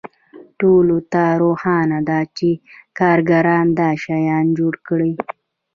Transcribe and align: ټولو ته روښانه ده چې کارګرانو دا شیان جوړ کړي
ټولو 0.59 0.97
ته 1.13 1.23
روښانه 1.41 1.99
ده 2.09 2.19
چې 2.37 2.49
کارګرانو 2.99 3.73
دا 3.81 3.89
شیان 4.03 4.45
جوړ 4.57 4.73
کړي 4.87 5.11